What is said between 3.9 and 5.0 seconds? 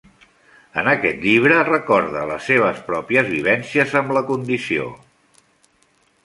amb la condició.